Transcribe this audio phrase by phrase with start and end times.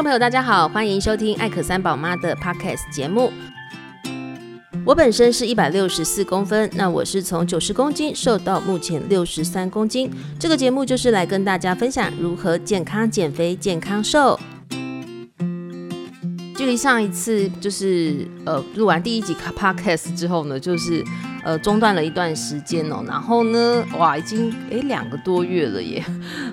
[0.00, 3.30] 众朋友，大家好，欢迎收听艾可三宝妈的 Podcast 节目。
[4.82, 10.10] 我本身是一百六十四公分，那我是从九十公斤瘦到目前六十三公斤。
[10.38, 14.40] 这个节目就是来跟大家分享如何健康减肥、健康瘦。
[16.56, 21.04] 距离上一次就是呃录完第一集 Podcast 之后呢，就是。
[21.42, 26.04] 呃，中断了一段时间哦，然后呢，哇，已经诶两个多月了耶，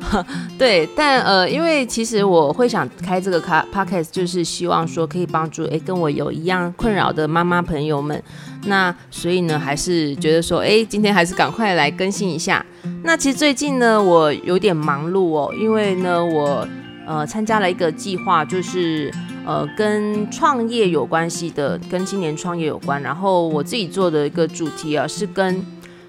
[0.58, 8.22] 对，但呃，因为其实我会想开这个卡 podcast，就是希望说可以帮助诶跟我有一样困扰的妈妈朋友们，
[8.66, 12.64] 那所以呢，还是觉得说，诶今天还是赶快来更新一下。
[13.02, 16.66] 那其实最近呢，我有点忙碌哦，因为呢，我
[17.06, 19.12] 呃参加了一个计划，就是。
[19.46, 23.02] 呃，跟创业有关系的，跟青年创业有关。
[23.02, 25.62] 然后我自己做的一个主题啊，是跟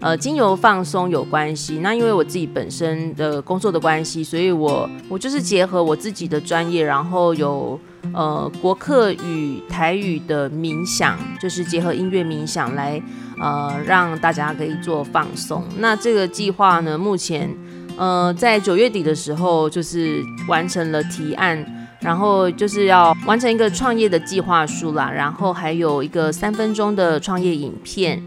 [0.00, 1.78] 呃精油放松有关系。
[1.78, 7.78] 那因为我自己本身的工作的关系，所以我我就是结合我自己的专业，然后有
[8.12, 13.00] 呃国客语、台语的冥想，就是结合音乐冥想来
[13.40, 15.62] 呃让大家可以做放松。
[15.78, 17.48] 那这个计划呢，目前
[17.96, 21.64] 呃在九月底的时候就是完成了提案。
[22.00, 28.22] 然后就是要完成一个创业的计划书啦，然后还有一个三分钟的创业影片，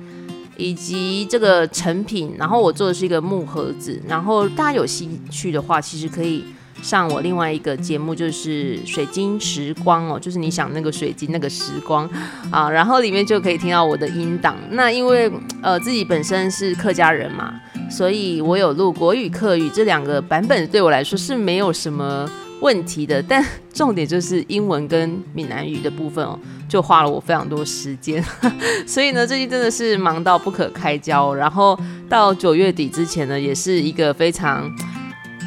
[0.58, 2.36] 以及这个成品。
[2.38, 6.46] 然后我做的是一个木盒子，然后大家有兴趣的话，其实可以
[6.84, 12.08] 上我另外一个节目，就是水晶时光哦，就是你想那个水晶那个时光
[12.52, 14.56] 啊，然后里面就可以听到我的音档。
[14.70, 15.32] 那因为
[15.64, 22.30] 呃自己本身是客家人嘛，所以我有录国语、客语这两个版本，对我来说是没有什么。
[22.64, 26.40] 问题的，但重点就是英文跟闽南语的部分哦，
[26.70, 28.24] 就花了我非常多时间，
[28.88, 31.34] 所以呢，最近真的是忙到不可开交。
[31.34, 34.72] 然后到九月底之前呢，也是一个非常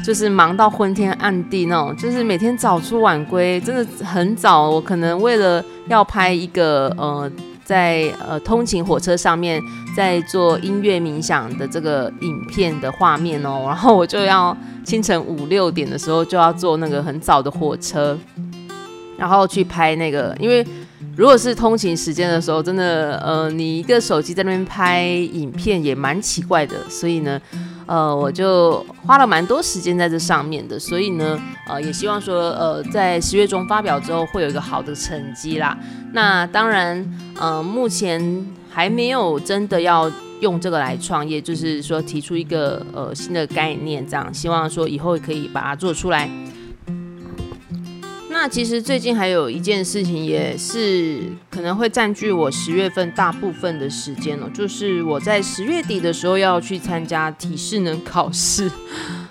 [0.05, 4.69] 就是忙到昏天暗地那种，就是每天早出晚归，真的很早。
[4.69, 7.31] 我可能为了要拍一个呃。
[7.67, 9.61] 在呃通勤火车上面，
[9.93, 14.55] 在做音乐冥想的这个影片的画面哦，然后我就要
[14.85, 18.17] 清晨五六点的时候就要坐那个很早的火车，
[19.17, 20.65] 然后去拍那个，因为
[21.17, 27.41] 如果是通勤时间的时候，真的呃你一个手机在那边拍影片也蛮奇怪的，所以呢。
[27.87, 31.39] 呃，我就花了蛮多时间在这上面的，所以呢，
[31.69, 35.77] 呃，也希望说，呃，在十月中发表之后会有一个好的成绩啦。
[36.11, 37.03] 那当然，
[37.39, 40.11] 呃，目前还没有真的要
[40.41, 46.29] 用这个来创业，就是说提出一个呃新的概念，这样，希望说以后可以把它做出来。
[48.39, 58.69] 那其实最近还有一件事情，也是可能会占据我十月份大部分的时间了，就是我在十月底的时候要去参加体适能考试。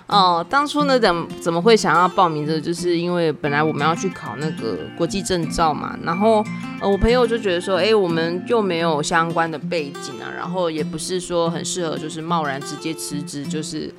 [0.07, 2.59] 哦，当初呢，怎怎么会想要报名的？
[2.59, 6.43] 就是因为本来我们要去考那个国际证照嘛，然后
[6.81, 13.93] 呃，我朋友就觉得说，哎，我们又没有相关的背景啊，然后也不是说很适合，就是贸然直接辞职，就是、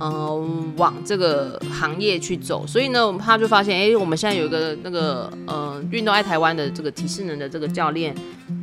[0.00, 2.66] 呃，往这个行业去走。
[2.66, 8.14] 所以呢，他就发现，哎，我们现在有一个那个呃，运动爱台湾的这个体适能的这个教练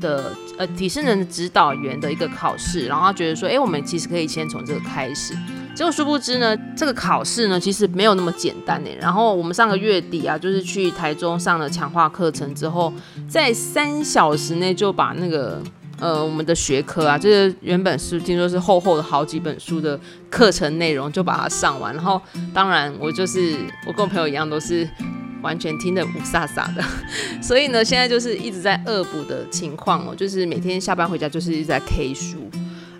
[0.02, 5.36] 的呃，体适能的指导员的一个考试，然后他觉得说，哎，我们其实可以先从这个开始。
[5.76, 8.90] 结果殊不知呢，这个考试呢，其实没有那么简单呢。
[9.00, 12.92] 然后我们上个月底啊，就是去台中上了强化课程之后，
[13.30, 15.62] 在三小时内就把那个
[16.00, 20.00] 呃我们的学科啊，就是原本是听说是厚厚的好几本书的
[20.30, 21.94] 课程内容，就把它上完。
[21.94, 22.22] 然后
[22.54, 24.88] 当然我就是我跟我朋友一样，都是
[25.42, 26.84] 完全听得雾煞煞的。
[27.42, 32.38] 所以呢，现在就是一直在恶补的情况哦，就是每天下班回家就是一直在 K 书。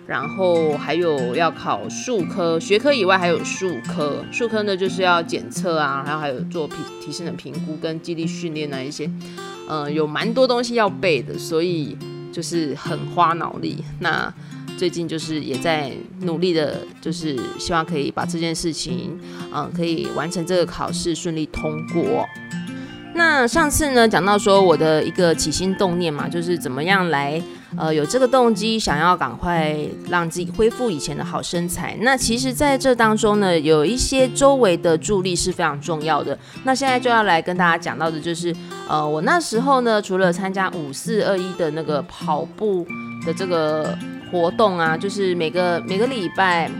[0.06, 4.24] 然后还有要考数科，学科以外还有数科。
[4.32, 9.10] 数科呢就是要检测啊，然后还有做体体适能评估跟肌力训练啊一些，
[9.68, 11.94] 呃，有蛮多东西要背的，所以
[12.38, 13.82] 就是很花脑力。
[13.98, 14.32] 那
[14.76, 15.90] 最近就是也在
[16.20, 19.18] 努力的，就是希望可以把这件事情，
[19.52, 22.24] 嗯、可以完成这个考试顺利通过。
[23.16, 27.42] 那上次呢讲到说我的一个起心动念嘛，就是怎么样来。
[27.76, 29.76] 呃，有这个动机，想要赶快
[30.08, 31.94] 让自己恢复以前的好身材。
[32.00, 36.38] 那其实，在这当中呢，有一些周围的助力是非常重要的。
[36.64, 38.54] 那现在就要来跟大家讲到的，就是
[38.88, 42.86] 呃，我那时候呢，除了参加五四二一的那个跑步
[43.26, 43.96] 的这个
[44.32, 46.70] 活动啊，就是每个每个礼拜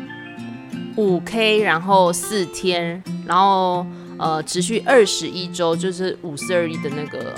[0.96, 3.84] 五 K，然后四天，然后
[4.18, 7.34] 呃，持续二十一周，就是五四二一的那个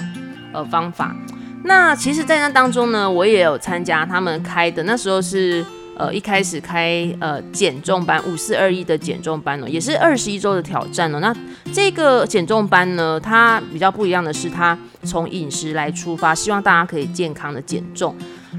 [0.53, 1.17] 呃方法。
[1.65, 5.65] 那其实，在那当中呢，我也有参加他们开的，那时候是
[5.97, 11.21] 呃一开始开呃减重班五四二一的减重班呢，也是二十一周的挑战呢。
[11.21, 11.35] 那
[11.73, 18.17] 这个减重班呢，它比较不一样的是，它从饮食来出发，希望大家可以健康的减重。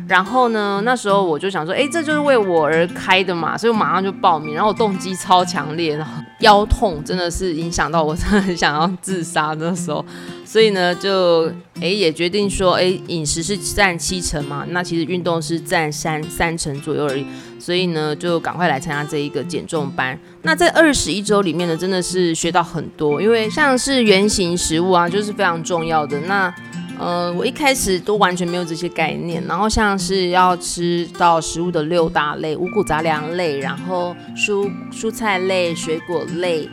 [0.08, 4.54] 然后呢，那时候我就想说，哎，这就是为我而开的嘛，所以我马上就报名。
[4.54, 10.06] 然后我动机超强烈，然后腰痛真的是影响到我，真的很想要自杀那时候。
[10.46, 17.26] 所以呢，就诶也决定说，诶，饮食是占七成嘛，那其实运动是占三三成左右而已。
[17.58, 20.20] 所以呢，就赶快来参加这一个减重班。
[20.42, 26.20] 那在二十一周里面呢，真的是学到很多，因为像是原型食物啊，就是非常重要的。
[26.22, 26.54] 那
[27.02, 36.70] 呃，我一开始都完全没有这些概念，然后像是要吃到食物的六大类，五谷杂粮类，然后蔬蔬菜类、水果类，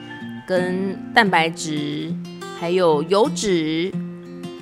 [0.47, 2.13] 跟蛋白质，
[2.61, 3.91] 还有油脂。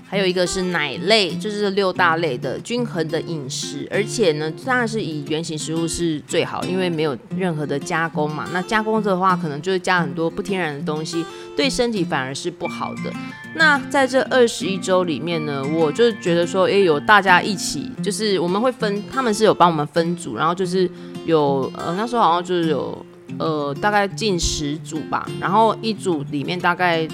[0.09, 8.49] 还有一个是奶类，就是这六大类的均衡的饮食，而且呢，当然是以原型食物是最好，因为没有任何的加工嘛。
[8.53, 11.27] 那加工的话，可能就会加很多不天然的东西，
[11.57, 13.13] 对身体反而是不好的。
[13.57, 20.89] 那在这二十一周里面呢，我就觉得说，诶，有大家一起，就是我们会分，他们是有帮我们分组，然后就是
[21.25, 23.05] 有，呃，那时候好像就是有，
[23.39, 27.09] 呃，大概近十组吧，然后一组里面大概。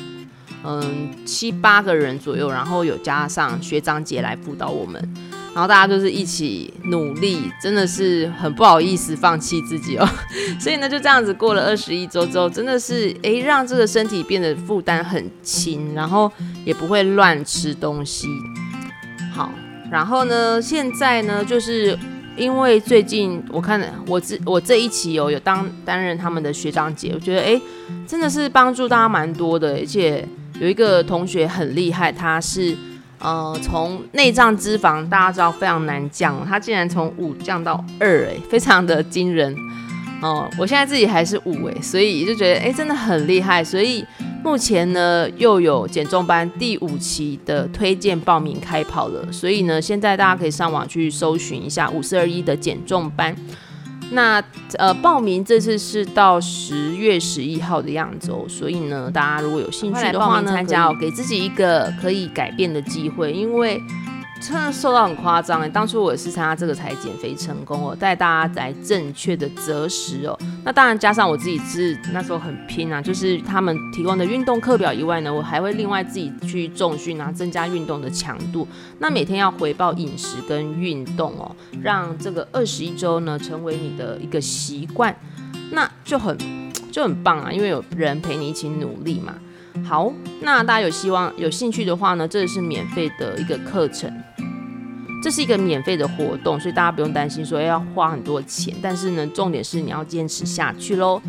[0.65, 5.03] 嗯，七八个人左右，然后有加上学长姐来辅导我们，
[5.53, 10.09] 然后大家就是一起努力，真的是很不好意思放弃自己哦。
[10.61, 16.31] 所以呢，就这样子过了二十一周之后，真的是诶，让这个身体变得负担很轻，然后
[16.65, 18.29] 也不会乱吃东西。
[19.35, 19.51] 好，
[19.91, 21.99] 然后呢，现在呢，就是
[22.37, 27.61] 因为最近我看我这我这一期有有当担任他们的学长姐，我觉得诶，
[28.07, 30.25] 真的是帮助大家蛮多的，而且。
[30.63, 32.77] 有一个同学很厉害，他是
[33.19, 39.53] 呃从内脏脂肪大家知道非常难降，他竟然从五降到二，哎，非常的惊人
[40.23, 40.51] 哦、呃！
[40.57, 43.65] 我现在自己还是五哎，所以就觉得哎真的很厉害。
[43.65, 44.05] 所以
[44.45, 53.35] 目前呢又有减重班第五期的推荐报名开跑了，所以呢现在大家可以上网去搜寻一下五四二一的减重班。
[54.13, 54.43] 那
[54.79, 63.81] 呃，报名这次是到十月十一号的样子哦，所以呢，大家如果有兴趣的话呢，参加哦，给自己一个可以改变的机会，因为。
[64.43, 65.69] 真的瘦到很夸张哎！
[65.69, 70.37] 当初我也是参加这个才减肥成功哦，带大家来正确的择食哦。
[70.65, 78.67] 那当然加上我自己是那时候很拼啊，就是他们提供的运动课表以外呢，我还会另外自己去重训啊，增加运动的强度。
[78.99, 85.17] 那每天要回报饮食跟运动哦，让这个二十一周呢成为你的一个习惯，
[85.71, 86.37] 那就很
[86.91, 89.35] 就很棒啊，因为有人陪你一起努力嘛。
[89.89, 90.13] 好，
[90.43, 94.13] 那大家有希望有兴趣的话呢，这是免费的一个课程。
[95.23, 98.75] 这是一个免费的活动，所以大家不用担心说要花很多钱。
[98.83, 101.23] 但是呢，重点是你要坚持下去喽。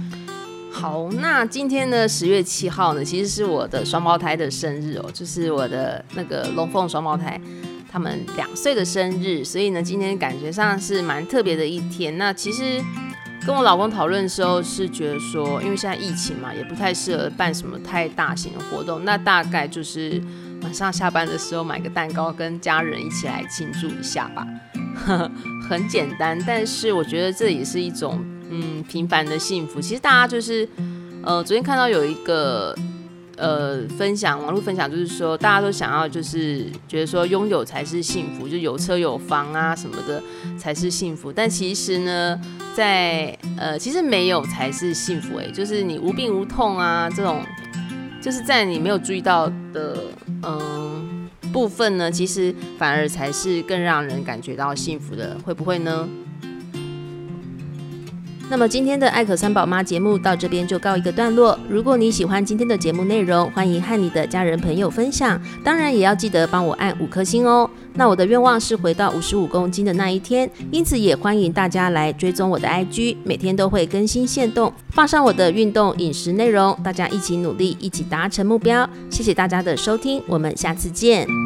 [0.71, 7.39] 好，那今天呢，十月七号呢，其实是我的双胞胎的生日哦，就是我的那个龙凤双胞胎，
[7.91, 9.43] 他们两岁的生日。
[9.43, 12.17] 所以呢，今天感觉上是蛮特别的一天。
[12.17, 12.81] 那其实
[13.45, 19.05] 跟我老公讨论的时候，是觉得说，因为现在疫情嘛，也不太适合办什么太大型的活动。
[19.05, 20.19] 那大概就是。
[20.63, 24.47] 晚上下班的时候买个蛋糕，跟家人一起来庆祝一下吧。
[25.69, 29.81] 很简单，但是我觉得这也是一种嗯平凡的幸福。
[29.81, 30.67] 其实大家就是
[31.23, 32.75] 呃，昨天看到有一个
[33.37, 40.21] 呃分享，网络分享，就是说大家都想要就是觉得说拥有才是幸福，就有车有房啊什么的
[40.57, 41.33] 才是幸福。
[41.33, 42.39] 但其实呢，
[42.75, 47.43] 在呃其实没有才是幸福欸，就是你无病无痛啊这种。
[48.23, 49.97] 就是在你没有注意到的
[50.43, 56.07] 嗯部分呢，其实反而才是更让人感觉到幸福的，会不会呢？
[58.49, 61.57] 那么今天的艾可三宝妈节目到这边就告一个段落。
[61.67, 67.67] 如果你喜欢今天的节目内容，欢迎和你的家人朋友分享，当然也要记得帮我按五颗星哦。
[67.95, 78.87] 那我的愿望是回到五十五公斤的那一天，因此也欢迎大家来追踪我的 IG，每天都会更新限动，放上我的运动饮食内容，大家一起努力，一起达成目标。
[79.09, 81.42] 谢谢大家的收听，我们下次见。